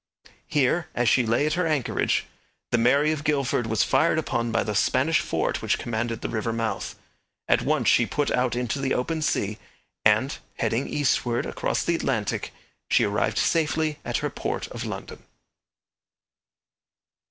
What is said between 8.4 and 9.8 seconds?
into the open sea,